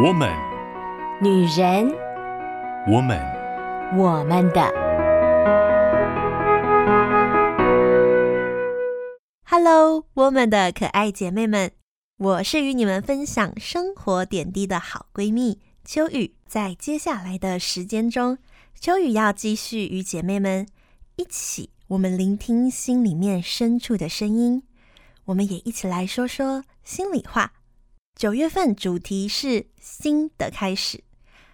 [0.00, 0.32] 我们，
[1.20, 1.92] 女人，
[2.86, 3.18] 我们，
[3.96, 4.62] 我们的。
[9.42, 11.72] Hello，我们的可爱姐妹们，
[12.16, 16.36] 我是与你们分享生活点滴的好闺蜜秋雨。
[16.46, 18.38] 在接下来的时间中，
[18.78, 20.68] 秋雨要继续与姐妹们
[21.16, 24.62] 一起，我们聆听心里面深处的声音，
[25.24, 27.54] 我们也一起来说说心里话。
[28.18, 31.04] 九月份主题是新的开始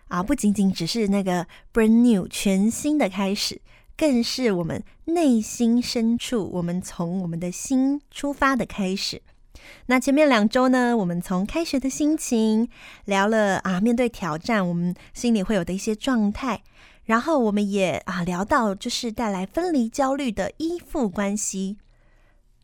[0.09, 3.61] 啊，不仅仅只是那个 brand new 全新的开始，
[3.99, 9.21] 更是我们内心深处，我们从我们的心出发的开始。
[9.87, 12.71] 那前面两周呢，我们从开学的心情
[13.05, 16.63] 聊了啊，面对挑战，我们心里会有的一些状态，
[17.05, 21.77] 然后我们也啊聊到就是带来分离焦虑的依附关系。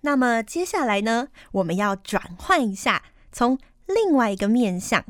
[0.00, 3.58] 那么接下来呢，我们要转换一下，从
[3.94, 5.04] 另外一个面向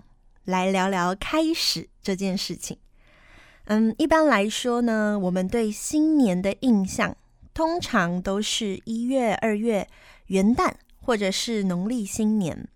[0.45, 2.79] 来聊聊开始这件事情。
[3.65, 7.17] 嗯，一般来说呢，我们对新年的印象
[7.55, 9.87] 通常都是一月、二月、
[10.27, 12.69] 元旦，或者是农历新年。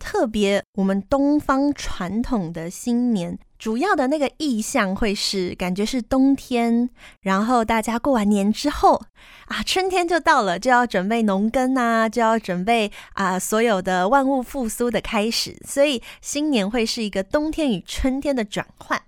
[0.00, 6.88] 特别我们东方传统的新年，主要的那个意象会是感觉是冬天，
[7.20, 9.00] 然后大家过完年之后
[9.44, 19.00] 啊，春天就到了，就要准备农耕啊，就要准备啊，所有的万物复苏的开始，所以新年会是一个冬天与春天的转换，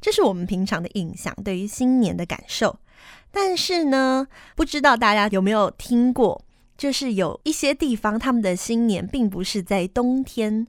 [0.00, 2.78] 这是我们平常的印象，对于新年的感受。
[3.30, 6.42] 但是呢，不知道大家有没有听过？
[6.80, 10.66] 就是有一些地方，他们的新年并不是在冬天，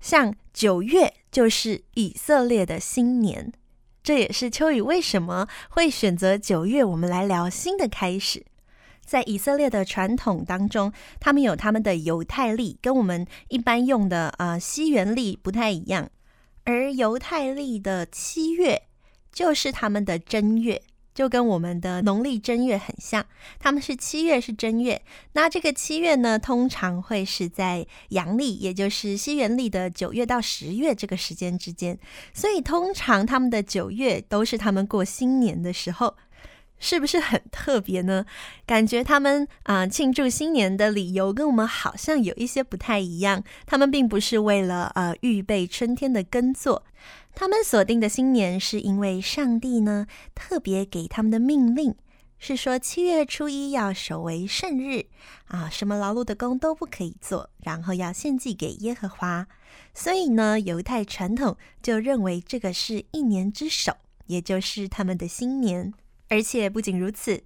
[0.00, 3.52] 像九月就是以色列的新年，
[4.02, 8.44] 这也是秋雨为什么会选择九月，我们来聊新的开始。
[9.06, 16.10] 在以色列的传统当中，他们有他们的犹太历，跟我们一般用的呃西元历不太一样，
[16.64, 18.82] 而犹太历的七月
[19.30, 20.82] 就是他们的正月。
[21.20, 23.22] 就跟我们的农历正月很像，
[23.58, 25.02] 他们是七月是正月，
[25.34, 31.98] 那这个七月呢，通常会是在阳历，也就是西元历的九月到十月这个时间之间，
[32.32, 36.16] 所以通常他们的九月都是他们过新年的时候。
[36.82, 38.24] 是不是很特别呢？
[38.64, 43.44] 感觉他们啊、庆祝新年的理由跟我们好像有一些不太一样。
[43.66, 46.82] 他们并不是为了呃预备春天的耕作，
[47.34, 51.94] 他们锁定的新年是因为上帝呢特别给他们的命令
[52.38, 55.06] 是说七月初一要守为圣日
[55.46, 59.46] 啊，什么劳碌的工都不可以做，然后要献祭给耶和华。
[59.92, 63.92] 所以呢，犹太传统就认为这个是一年之首，
[64.26, 65.92] 也就是他们的新年。
[66.28, 67.42] 而且不仅如此，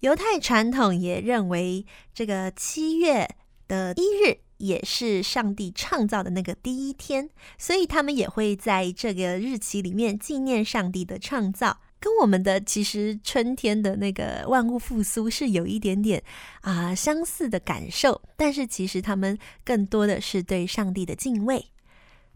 [0.00, 3.28] 犹太传统也认为这个七月
[3.66, 7.28] 的一日也是上帝创造的那个第一天，
[7.58, 16.22] 所以他们也会在这个日期里面纪念上帝的创造，跟我们的其实春天的那个万物复苏是有一点点
[16.60, 21.66] 啊、相似的感受，但是其实他们更多的是对上帝的敬畏。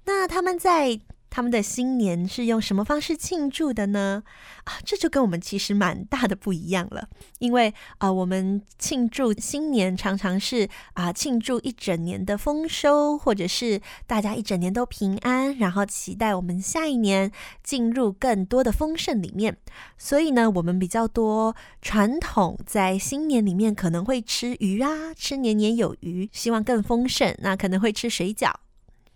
[0.05, 1.01] 那他们在。
[1.31, 4.23] 他们的新年是用什么方式庆祝的呢？
[4.65, 7.09] 啊，这就跟我们其实蛮大的不一样了。
[7.39, 17.31] 因为啊、我们庆祝新年常常是啊、庆祝一整年的丰收，或者是大家一整年都平安，然后期待我们下一年
[17.63, 19.57] 进入更多的丰盛里面。
[19.97, 27.35] 所以呢，我们比较多传统在新年里面可能会吃鱼啊，吃年年有余，希望更丰盛。
[27.39, 28.53] 那可能会吃水饺。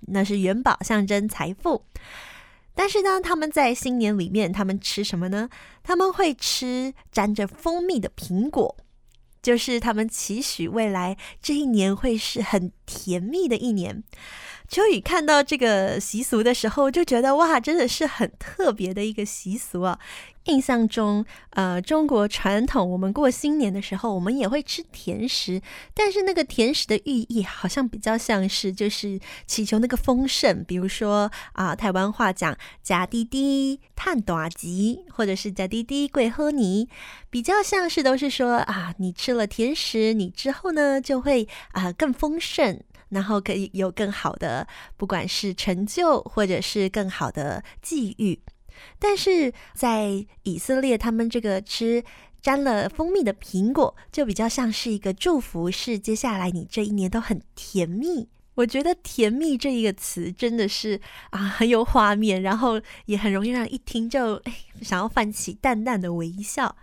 [0.08, 1.84] 那是元宝，象征财富。
[2.74, 5.48] 但是呢，他们在新年里面，他们吃什么呢？
[5.82, 8.76] 他们会吃沾着蜂蜜的苹果，
[9.40, 14.02] 就是他们期许未来这一年会是很甜蜜的一年。
[14.66, 20.00] 秋雨看到这个习俗的时候，就觉得哇，真的是很特别的一个习俗啊。
[20.44, 25.62] 印象中，呃，中国传统，我们过新年的时候，我们也会吃甜食，
[25.94, 36.88] 但是那个甜食的寓意好像比较像是就是祈求那个丰盛，比如说啊、台湾话讲“假滴滴探短吉”或者是“假滴滴贵喝泥”，
[37.30, 42.78] 比较像是都是说啊，你吃了甜食，你之后呢就会啊、更丰盛，
[43.08, 44.66] 然后可以有更好的，
[44.96, 48.38] 不管是成就或者是更好的际遇。
[48.98, 52.02] 但是在以色列，他们这个吃
[52.40, 58.28] 沾了蜂蜜的苹果，就比较像是一个祝福，是接下来你这一年都很甜蜜。
[58.56, 61.00] 我觉得“甜蜜”这一个词真的是
[61.30, 66.76] 啊很有画面，然后也很容易让一听就哎想要泛起淡淡的微笑。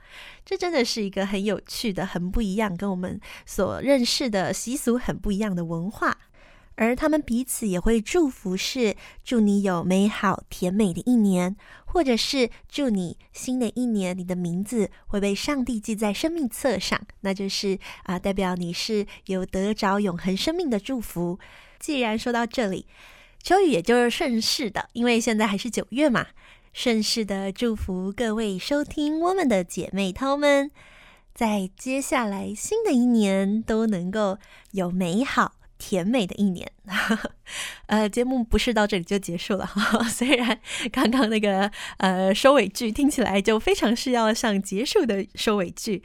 [0.43, 6.17] 这真的是一个很有趣的、很不一样，跟我们所认识的习俗很不一样的文化。
[6.81, 11.55] 而他们彼此也会祝福是祝你有美好甜美的一年，
[11.85, 21.37] 或者是祝你新的一年你的名字会被上帝记在生命册上，那就是啊，代表你是有得着永恒生命的祝福。
[21.79, 22.87] 既然说到这里，
[23.43, 26.25] 秋雨也就是顺势的，因为现在还是九月嘛，
[26.73, 30.71] 顺势的祝福各位收听我们的姐妹涛们，
[31.35, 34.39] 在接下来新的一年都能够
[34.71, 35.53] 有美好。
[35.81, 36.71] 甜美的一年，
[37.87, 40.03] 呃，节目不是到这里就结束了哈。
[40.07, 40.59] 虽然
[40.91, 46.03] 刚刚那个呃收尾句听起来就非常是要像结束的收尾句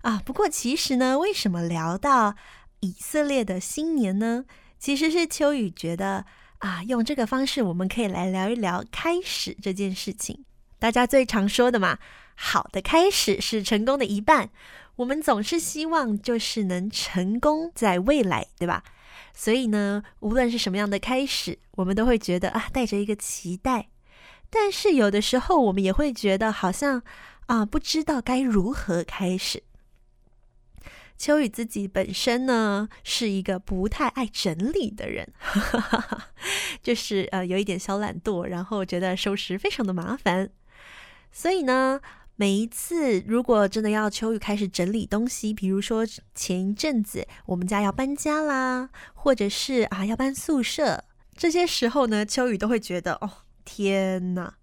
[0.00, 2.36] 啊，不过其实呢，为什么聊到
[2.80, 4.46] 以色列的新年呢？
[4.78, 6.24] 其实是秋雨觉得
[6.60, 10.46] 啊，用这个方式我们可以来聊一聊开始这件事情。
[10.78, 11.98] 大家最常说的嘛，
[12.34, 14.48] 好的开始是成功的一半。
[14.96, 18.82] 我们总是希望就是能成功在未来，对吧？
[19.40, 23.88] 所以呢，无论是什么样的开始，我们都会觉得啊，带着一个期待。
[24.50, 27.00] 但是有的时候，我们也会觉得好像
[27.46, 29.62] 啊，不知道该如何开始。
[31.16, 35.32] 秋雨自己本身呢，是一个不太爱整理的人，
[36.82, 40.50] 就是呃，有一点小懒惰，然后觉得收拾非常的麻烦。
[41.30, 42.00] 所以呢，
[42.40, 46.06] 每一次，如果真的要秋雨开始整理东西，比如说
[46.36, 51.02] 前一阵子我们家要搬家啦，或者是啊要搬宿舍，
[51.36, 53.28] 这些时候呢，秋雨都会觉得哦
[53.64, 54.54] 天哪，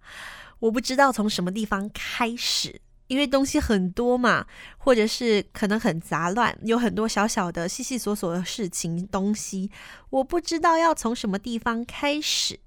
[0.59, 9.69] 我不知道从什么地方开始，因为东西很多嘛，或者是可能很杂乱，有很多小小的、细细琐琐的事情东西，
[10.11, 12.57] 我不知道要从什么地方开始。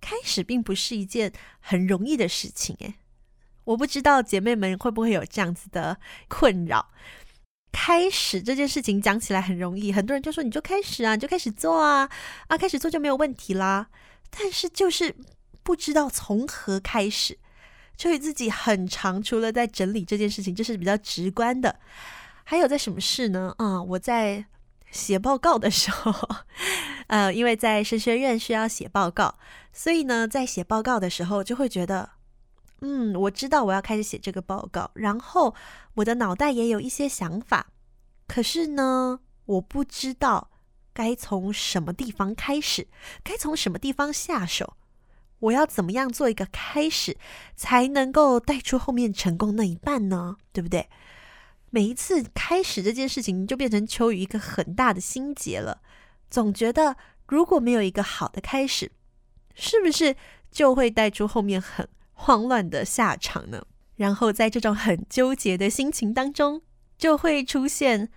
[0.00, 2.94] 开始并不是一件很容易的事情，诶。
[3.64, 5.96] 我不知道姐妹们会不会有这样子的
[6.28, 6.90] 困扰。
[7.70, 12.06] 开始这件事情讲起来很容易，很多人就说你就开始啊，你就开始做啊，
[12.48, 13.88] 啊，开始做就没有问题啦。
[14.30, 15.16] 但是就是
[15.62, 17.38] 不知道从何开始，
[17.96, 21.80] 就与自己很长，除了在整理这件事情，这是比较直观的。
[22.44, 23.54] 还有在什么事呢？
[23.56, 24.44] 啊、嗯，我在
[24.90, 26.12] 写报告的时候，
[27.08, 29.38] 呃，因为在神学院需要写报告，
[29.72, 32.10] 所以呢，在写报告的时候就会觉得。
[32.84, 35.54] 嗯，我知道我要开始写这个报告，然后
[35.94, 37.68] 我的脑袋也有一些想法，
[38.26, 40.50] 可是呢，我不知道
[40.92, 42.88] 该从什么地方开始，
[43.22, 44.76] 该从什么地方下手，
[45.38, 47.16] 我要怎么样做一个开始，
[47.54, 50.36] 才能够带出后面成功那一半呢？
[50.52, 50.88] 对不对？
[51.70, 55.80] 每一次开始这件事情，就变成秋雨一个很大的心结了，
[56.28, 56.96] 总觉得
[57.28, 58.90] 如果没有一个好的开始，
[59.54, 60.16] 是不是
[60.50, 63.66] 就会带出后面很慌乱的下场呢？
[63.96, 66.62] 然后在这种很纠结的心情当中，
[66.96, 68.08] 就会出现，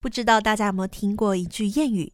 [0.00, 2.12] 不知道大家有没有听过一句谚语，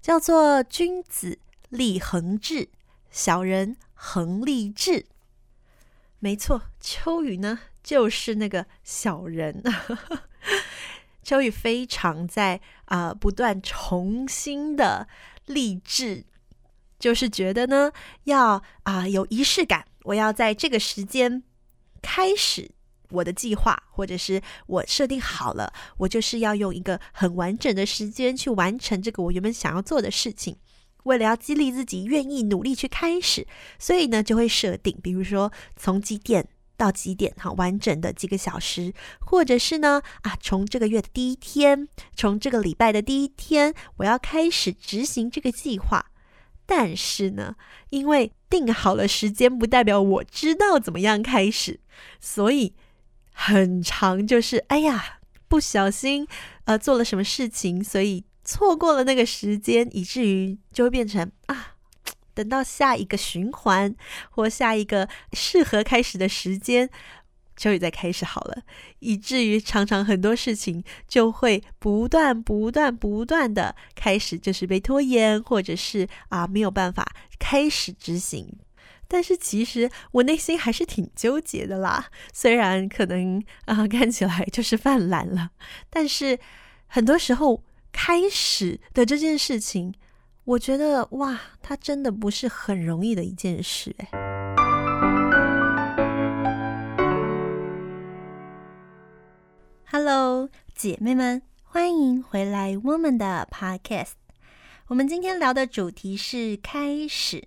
[0.00, 1.38] 叫做“君子
[1.70, 2.68] 立恒志，
[3.10, 5.06] 小人恒立志”。
[6.20, 9.62] 没错，秋雨呢就是那个小人。
[11.22, 15.08] 秋雨非常在啊、不断重新的
[15.46, 16.24] 立志，
[16.98, 17.90] 就是觉得呢
[18.24, 19.86] 要啊、有仪式感。
[20.04, 21.42] 我要在这个时间
[22.00, 22.70] 开始
[23.10, 30.56] 我的计划，或者是我设定好了，我就是要用一个很完整的时间去完成这个我原本想要做的事情。
[31.04, 33.46] 为了要激励自己愿意努力去开始，
[33.78, 46.06] 所以呢就会设定，比如说从几点到几点，哈，完整的几个小时，或者是呢啊，从这个月的第一天，从这个礼拜的第一天，我要开始执行这个计划。
[46.66, 47.56] 但是呢，
[47.90, 51.80] 因为定好了时间，不代表我知道怎么样开始，
[52.20, 52.74] 所以
[53.32, 55.18] 很长就是哎呀，
[55.48, 56.26] 不小心
[56.64, 61.74] 呃做了什么事情，所以错过了那个时间，以至于就会变成啊，
[62.32, 63.94] 等到下一个循环
[64.30, 66.88] 或下一个适合开始的时间。
[67.56, 68.62] 秋雨再开始好了，
[68.98, 78.58] 以至于常常很多事情就会不断、不断、不断的开始，就是被拖延，或者是啊没有办法开始执行。
[79.06, 85.50] 但是其实我内心还是挺纠结的啦，虽然可能啊看起来就是犯懒了，
[85.90, 86.38] 但是
[86.86, 89.94] 很多时候开始的这件事情，
[90.44, 94.33] 我觉得哇，它真的不是很容易的一件事诶。
[99.96, 104.14] Hello，姐妹们，欢迎回来我们的 Podcast。
[104.88, 107.46] 我们今天聊的主题是开始。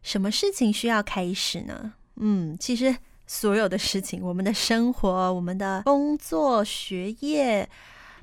[0.00, 1.94] 什么事情需要开始呢？
[2.14, 7.68] 嗯，其实所有的事情，我们的生活、我们的工作、学业，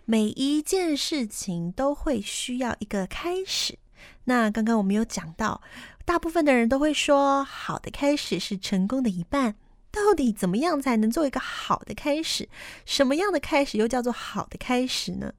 [0.06, 3.78] 每一件事情都会需要一个开始。
[4.24, 5.62] 那刚刚我们有讲到，
[6.06, 9.56] 大部分的人都会说，好的开始是成功的一半。
[10.06, 12.48] 到底怎么样才能做一个好的开始？
[12.86, 15.34] 什么样的开始又叫做好的开始呢？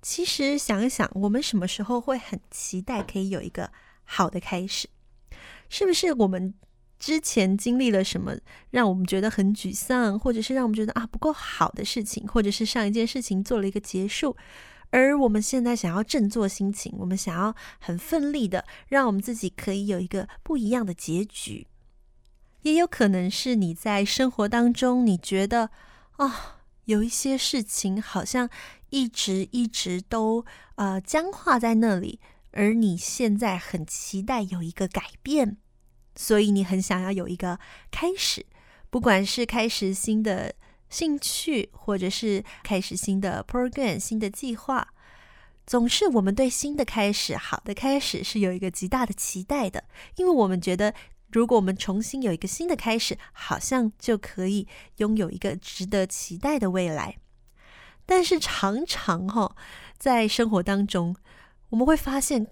[0.00, 3.72] 其实想一想，我们什么时候会很期待可以有一个
[4.04, 4.88] 好的开始？
[5.68, 6.54] 是不是我们
[6.98, 8.36] 之前经历了什么，
[8.70, 14.36] 让我们觉得很沮丧，或者是让我们觉得啊不够好的事情，或者是上一件事情做了一个结束，
[14.90, 21.66] 而我们现在想要振作心情，我们想要很奋力的让我们自己可以有一个不一样的结局？
[22.66, 25.70] 也有可能是你在生活当中，你觉得
[26.16, 28.50] 啊、有一些事情好像
[28.90, 30.44] 一直一直都
[30.74, 32.18] 呃僵化在那里，
[32.50, 35.58] 而你现在很期待有一个改变，
[36.16, 37.60] 所以你很想要有一个
[37.92, 38.44] 开始，
[38.90, 40.52] 不管是开始新的
[40.90, 44.88] 兴趣，或者是开始新的 program、新的计划，
[45.64, 49.84] 总是我们对新的开始、好的开始是有一个极大的期待的，
[50.16, 50.92] 因为我们觉得。
[51.36, 54.66] 如果我们重新有一个新的开始，好像就可以
[54.96, 57.18] 拥有一个值得期待的未来。
[58.06, 59.56] 但是常常哈、哦，
[59.98, 61.14] 在生活当中，
[61.68, 62.46] 我们会发现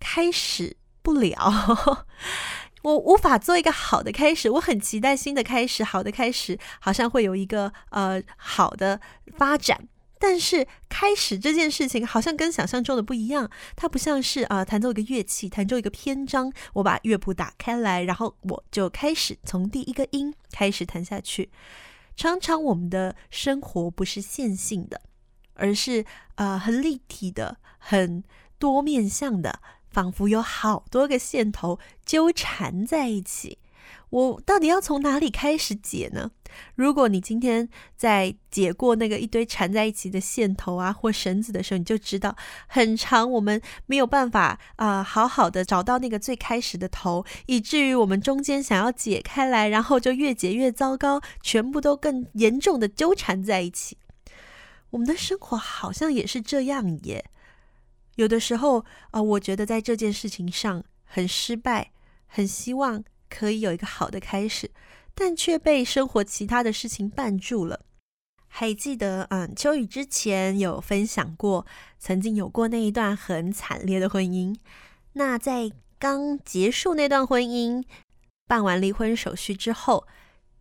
[0.00, 2.04] 开始不了，
[2.82, 4.50] 我无法做一个好的开始。
[4.50, 9.00] 我很期待新的开始，好的开始，好像会有一个呃好的
[9.38, 9.86] 发展。
[10.28, 21.48] 但是开始这件事情好像跟想象中的不一样，它不像是啊、弹奏一个乐器，弹奏一个篇章，我把乐谱打开来，然后我就开始从第一个音开始弹下去。
[22.16, 25.00] 常常我们的生活不是线性的，
[25.54, 26.04] 而是
[26.34, 28.24] 啊、呃、很立体的、很
[28.58, 33.58] 多面向的，仿佛有好多个线头纠缠在一起。
[34.10, 36.30] 我到底要从哪里开始解呢？
[36.74, 42.34] 如果你今天在解过那个一堆缠在一起的线头啊或绳子的时候，你就知道
[42.66, 53.98] 很长，我们没有办法啊、好好的找到那个最开始的头，以至于我们中间想要解开来，然后就越解越糟糕，全部都更严重的纠缠在一起。
[54.90, 57.24] 我们的生活好像也是这样耶。
[58.14, 61.90] 有的时候啊、我觉得在这件事情上很失败，
[62.26, 63.04] 很希望。
[63.28, 64.70] 可以有一个好的开始，
[65.14, 67.80] 但却被生活其他的事情绊住了。
[68.48, 71.66] 还记得，嗯，秋雨之前有分享过，
[71.98, 74.56] 曾经有过那一段很惨烈的婚姻。
[75.12, 77.84] 那在刚结束那段婚姻，
[78.46, 80.06] 办完离婚手续之后，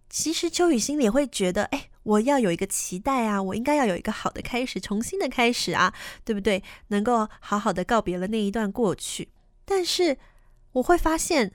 [0.09, 5.93] 其实秋雨心里会觉得，哎，我要有一个期待啊，我应该要有一个好的开始，重新的开始啊，
[6.25, 6.61] 对不对？
[6.87, 9.29] 能够好好的告别了那一段过去。
[9.63, 10.17] 但是
[10.73, 11.53] 我会发现，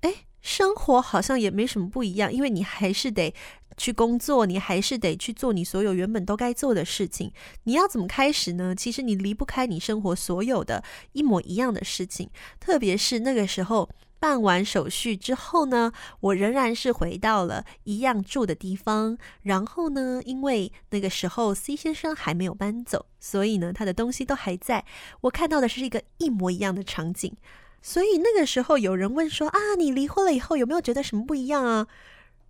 [0.00, 0.24] 哎。
[0.42, 3.32] 生活好像也没什么不一样，因为你还是得
[3.76, 7.32] 去工作，你还是得去做你所有原本都该做的事情。
[7.64, 8.74] 你要怎么开始呢？
[8.74, 12.28] 其实你离不开你生活所有的一模一样的事情。
[12.60, 19.16] 特别是那个时候办完手续之后呢，我仍然是回到了一样住的地方。
[19.42, 24.84] 然后呢，因为那个时候 C 先生还没有搬走，所以呢，他的东西都还在。
[25.22, 27.34] 我看到的是一个一模一样的场景。
[27.82, 31.88] 所以那个时候有人问说啊，你离婚了以后有没有觉得什么不一样啊？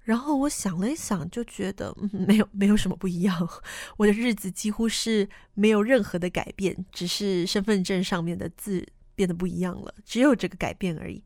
[0.05, 3.49] 然后我想了一想，就觉得嗯，没有，没有什么不一样。
[3.97, 11.25] 我的日子几乎是没有任何的改变，只是身份证上面的字变得不一样了，只有这个改变而已。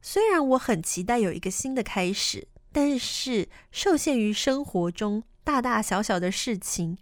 [0.00, 6.96] 虽然我很期待有一个新的开始，但是受限于生活中大大小小的事情，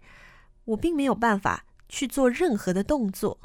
[0.65, 3.39] 我并没有办法去做任何的动作，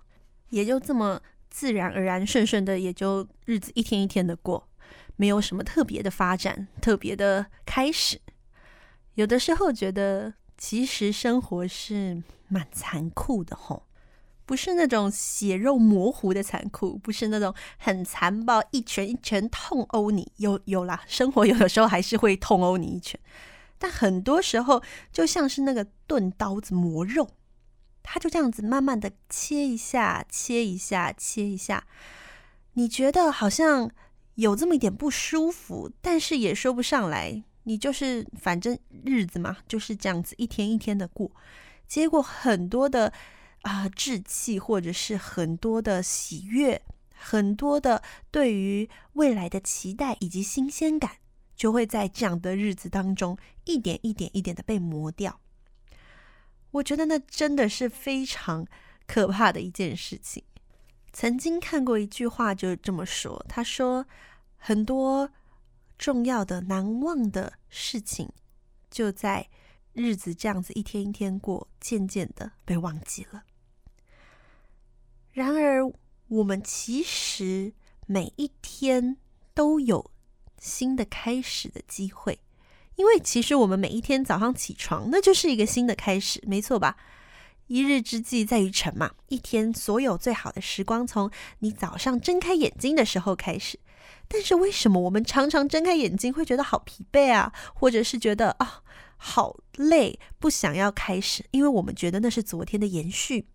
[0.51, 1.23] 也就这么。
[1.51, 4.69] 自然而然、顺顺的，也就日子一天一天的过，
[5.17, 8.21] 没有什么特别的发展、特别的开始。
[9.15, 13.83] 有的时候觉得，其实生活是蛮残酷的吼，
[14.47, 20.33] 不是那种血肉模糊的残酷，不是那种很残暴、一拳一拳痛殴你。
[20.37, 23.21] 有有啦，生活有的时候还是会痛殴你一拳，
[23.79, 27.29] 但很多时候就像是那个钝刀子磨肉。
[28.03, 31.87] 他就这样子慢慢的切一下，切一下，切一下，
[32.75, 33.91] 你觉得好像
[34.35, 37.45] 有这么一点不舒服，但是也说不上来。
[37.65, 41.31] 你就是反正日子嘛，就是这样子一天一天的过。
[41.87, 43.13] 结果很多的
[43.63, 46.81] 啊、呃、志气，或者是很多的喜悦，
[47.15, 51.19] 很多的对于未来的期待以及新鲜感，
[51.55, 55.39] 就会在这样的日子当中一点一点一点的被磨掉。
[56.73, 58.67] 我觉得那真的是非常
[59.07, 60.45] 可怕的一件事情。
[61.13, 64.07] 曾经看过一句话，就是这么说：“他说，
[64.57, 65.31] 很多
[65.99, 68.31] 重要的、难忘的事情，
[68.91, 69.49] 就在
[69.93, 73.43] 日子这样子一天一天过，渐渐的被忘记了。
[75.33, 75.83] 然而，
[76.29, 77.73] 我们其实
[78.07, 79.17] 每一天
[79.53, 80.13] 都有
[80.59, 82.39] 新的开始的机会，
[83.01, 86.99] 因为其实我们每一天早上起床，那就是一个新的开始，没错吧？
[87.67, 91.31] 一日之计在于晨嘛，一天所有最好的时光从
[91.61, 93.79] 你早上睁开眼睛的时候开始。
[94.29, 98.83] 但是为什么我们常常睁开眼睛会觉得好疲惫啊，或者是觉得啊
[99.17, 101.47] 好累，不想要开始？
[101.53, 103.47] 因为我们觉得那是昨天的延续。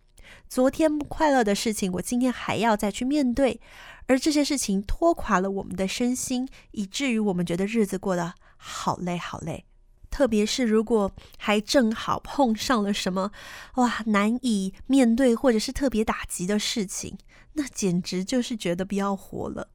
[0.48, 3.60] 昨天快乐的事情，我今天还要再去面对，
[4.08, 9.64] 而这些事情拖垮了我们的身心，以至于我们觉得日子过得好累好累。
[10.10, 13.30] 特别是如果还正好碰上了什么
[13.74, 17.18] 哇难以面对或者是特别打击的事情，
[17.52, 19.68] 那简直就是觉得不要活了，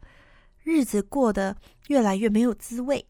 [0.64, 1.58] 日子过得
[1.90, 3.06] 越来越没有滋味。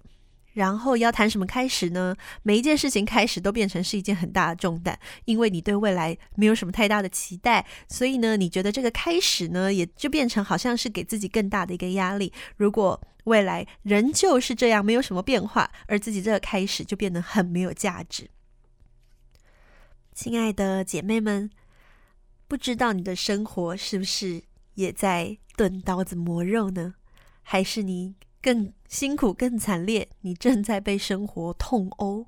[0.53, 2.13] 然后要谈什么开始呢？
[2.43, 12.33] 每一件事情开始都变成是一件很大的重担，因为你对未来没有什么太大的期待，所以呢，你觉得这个开始呢，也就变成好像是给自己更大的一个压力。
[12.57, 18.29] 如果未来仍旧是这样，没有什么变化，而自己这个开始就变得很没有价值。
[20.13, 21.49] 亲爱的姐妹们，
[22.47, 26.95] 不知道你的生活是不是也在钝刀子磨肉呢？
[27.43, 32.27] 还是你更辛苦、更惨烈，你正在被生活痛殴。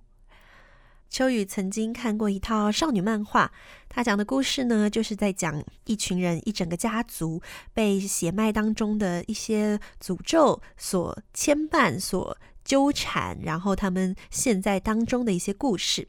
[1.14, 3.52] 秋雨曾经看过一套少女漫画，
[3.88, 7.40] 她讲的故事呢，就是在讲一群人、一整个家族
[7.72, 16.08] 被血脉当中的一些诅咒所牵绊、所纠缠，然后他们现在当中的一些故事。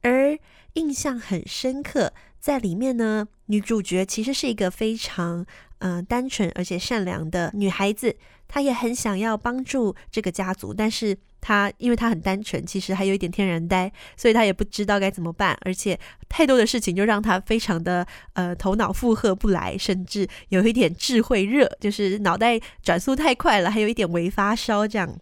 [0.00, 0.36] 而
[0.72, 5.46] 印象很深刻，在里面呢，女主角其实是一个非常
[5.80, 8.16] 嗯、单纯而且善良的女孩子。
[8.52, 15.96] 她也很想要帮助这个家族，但是她因为她很单纯，其实还有一点天然呆，所以她也不知道该怎么办，而且
[16.28, 25.16] 太多的事情就让她非常的呃头脑负荷不来，甚至有一点智慧热，就是脑袋转速太快了，还有一点微发烧这样。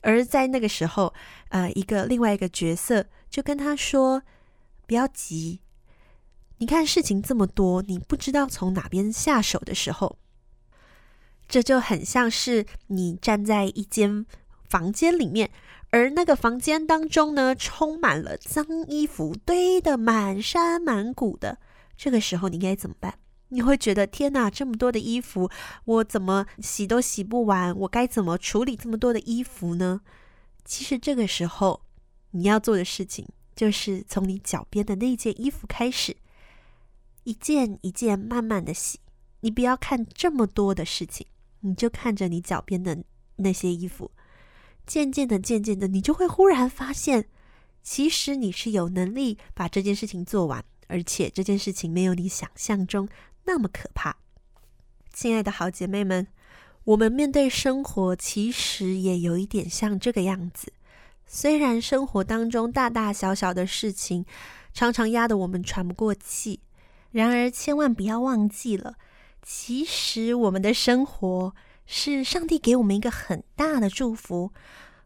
[0.00, 1.12] 而在那个时候，
[1.50, 4.22] 呃，一个另外一个角色就跟他说
[4.88, 5.60] ：“不要急，
[6.60, 10.18] 你看事情这么多，你不知道从哪边下手的时候。”
[11.48, 14.24] 这就很像是你站在一间
[14.68, 15.50] 房间里面，
[15.88, 21.58] 而那个房间当中呢，充满了脏衣服，堆得满山满谷的。
[21.96, 23.14] 这个时候你应该怎么办？
[23.48, 25.50] 你会觉得天哪，这么多的衣服，
[25.86, 30.02] 我怎么洗都洗不完，我该怎么处理这么多的衣服呢？
[30.64, 31.80] 其实这个时候
[32.30, 36.16] 你要做的事情，就是从你脚边的那件衣服开始，
[37.24, 39.00] 一件一件慢慢的洗。
[39.40, 41.26] 你不要看这么多的事情。
[41.62, 43.04] 你就看着你脚边的
[43.36, 44.10] 那些衣服，
[44.86, 47.28] 渐渐的、渐渐的，你就会忽然发现，
[47.82, 53.06] 其实你是有能力把这件事情做完，而且这件事情没有你想象中
[53.44, 54.16] 那么可怕。
[55.12, 56.26] 亲爱的好姐妹们，
[56.84, 60.72] 我们面对生活，其实也有一点像这个样子。
[61.26, 64.24] 虽然生活当中大大小小的事情
[64.72, 66.60] 常常压得我们喘不过气，
[67.12, 68.94] 然而千万不要忘记了。
[69.42, 71.54] 其实，我们的生活
[71.86, 74.52] 是上帝给我们一个很大的祝福。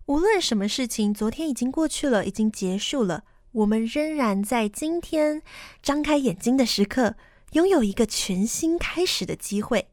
[0.07, 5.40] 无论什么事情，昨天已经过去了，已经结束了，我们仍然在今天
[5.81, 7.14] 张开眼睛的时刻，
[7.53, 9.88] 拥有一个全新开始的机会。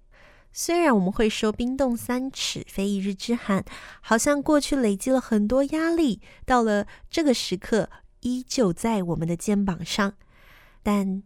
[0.52, 3.64] 虽然我们会说冰冻三尺，非一日之寒，
[4.02, 7.90] 好像过去累积了很多压力，到了这个时刻
[8.22, 10.16] 依旧在我们的肩膀上，
[10.84, 11.24] 但。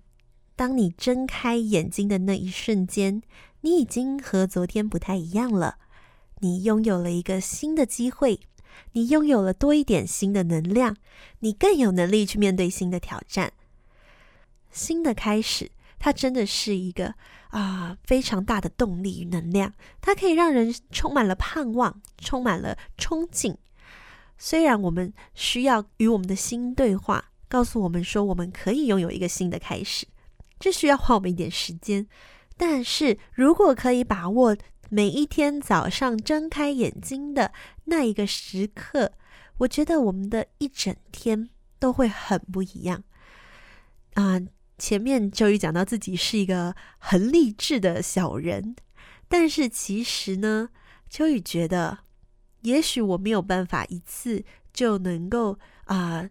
[0.56, 3.22] 当你睁开眼睛的那一瞬间，
[3.62, 5.78] 你已经和昨天不太一样了。
[6.40, 8.40] 你拥有了一个新的机会，
[8.94, 10.96] 你拥有了多一点新的能量，
[11.40, 13.52] 你更有能力去面对新的挑战。
[14.72, 17.16] 新的开始，它真的是一个
[17.50, 23.56] 啊、非常大的动力与能量，它可以让人充满了盼望，充满了憧憬。
[24.38, 30.06] 虽然我们需要与我们的心对话，告诉我们说我们可以拥有一个新的开始。
[30.60, 32.08] 这需要花我们一点时间，
[32.58, 34.56] 但是如果可以把握
[34.90, 37.52] 每一天早上睁开眼睛的
[37.86, 39.12] 那一个时刻，
[39.58, 43.04] 我觉得我们的一整天都会很不一样。
[44.14, 44.40] 啊、
[44.78, 48.76] 前面秋雨讲到自己是一个很励志的小人，
[49.28, 50.70] 但是其实呢，
[51.10, 52.00] 秋雨觉得，
[52.62, 56.30] 也许我没有办法一次就能够啊、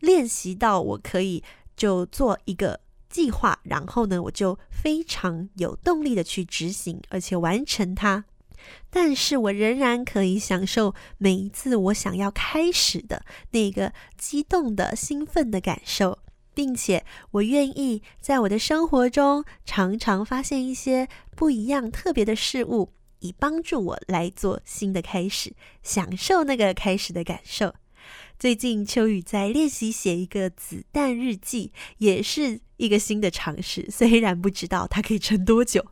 [0.00, 1.44] 练习到我可以
[1.76, 2.80] 就做一个。
[3.10, 8.24] 计划，然后呢，我就非常有动力的去执行，而且完成它。
[8.88, 16.20] 但是我仍然可以享受每一次我想要开始的那个激动的、兴奋的感受。
[16.52, 27.72] 并且我愿意在我的生活中常常发现一些不一样、特别的事物，以帮助我来做新的开始，享受那个开始的感受。
[28.40, 33.86] 最近秋雨在练习写一个子弹日记，也是一个新的尝试。
[33.90, 35.84] 虽然不知道它可以撑多久，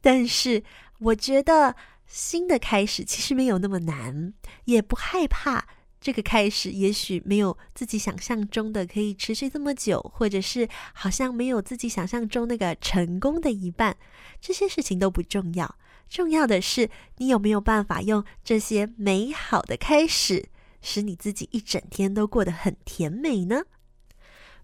[0.00, 0.64] 但是
[0.98, 4.32] 我觉得新的开始其实没有那么难，
[4.64, 5.66] 也不害怕。
[6.00, 13.94] 这个开始也许没有自己想象中的可以持续这么久，或者是好像没有自己想象中那个成功的一半。
[14.40, 15.76] 这些事情都不重要，
[16.08, 20.48] 重要的是你有没有办法用这些美好的开始，
[20.80, 23.62] 使你自己一整天都过得很甜美呢？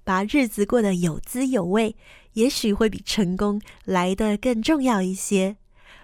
[0.05, 1.97] 把日子过得有滋有味，
[2.35, 5.57] 也许会比成功来得更重要一些。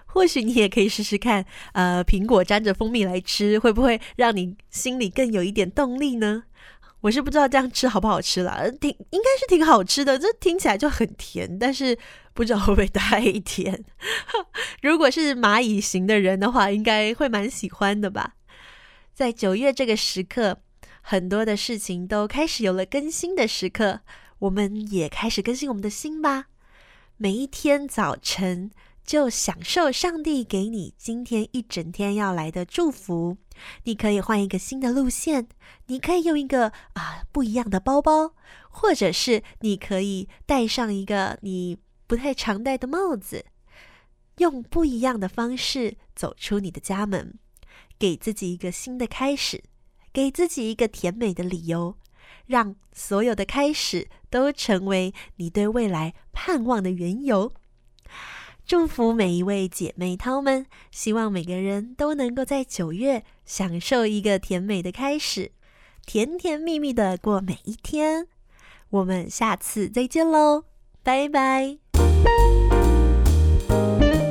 [0.07, 6.43] 或许你也可以试试看，呃，苹果沾着蜂蜜来吃，会不会让你心里更有一点动力呢？
[7.03, 11.97] 我是不知道这样吃好不好吃啦，挺应该是挺好吃的，这听起来就很甜，但是
[12.35, 13.85] 不知道会不会太甜。
[14.83, 18.35] 如果是蚂蚁型的人的话，应该会蛮喜欢的吧。
[19.15, 20.63] 在九月这个时刻，
[21.03, 24.01] 很多的事情都开始有了更新的时刻，
[24.39, 26.47] 我们也开始更新我们的心吧。
[27.19, 28.71] 每一天早晨，
[29.05, 33.37] 就享受上帝给你今天一整天要来的祝福。
[33.85, 35.47] 你可以换一个新的路线，
[35.89, 38.35] 你可以用一个啊不一样的包包，
[38.71, 43.45] 或者是你可以戴上一个你不太常戴的帽子，
[44.39, 47.39] 用不一样的方式走出你的家门，
[47.99, 49.63] 给自己一个新的开始，
[50.13, 51.97] 给自己一个甜美的理由，
[52.47, 57.53] 让所有的开始都成为你对未来盼望的缘由。
[58.65, 65.53] 祝福每一位姐妹涛们，希望每个人都能够在九月享受一个甜美的开始，
[66.07, 68.29] 甜甜蜜蜜的过每一天。
[68.91, 70.65] 我们下次再见喽，
[71.03, 71.79] 拜拜。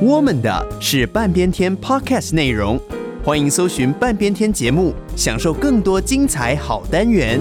[0.00, 2.80] 我们的是半边天 Podcast 内容，
[3.24, 7.40] 欢迎搜寻半边天节目，享受更多精彩好单元。